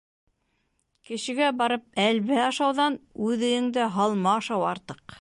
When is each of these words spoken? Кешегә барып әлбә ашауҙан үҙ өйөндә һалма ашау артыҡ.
Кешегә 1.09 1.51
барып 1.59 2.01
әлбә 2.05 2.41
ашауҙан 2.47 2.99
үҙ 3.29 3.47
өйөндә 3.51 3.87
һалма 3.99 4.37
ашау 4.43 4.71
артыҡ. 4.75 5.07